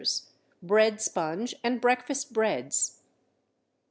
[0.01, 0.07] 2
[0.63, 3.01] BREAD SPONGE AND BREAKFAST BREADS.